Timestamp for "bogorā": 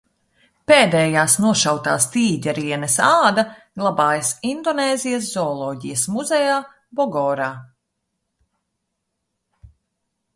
7.01-7.51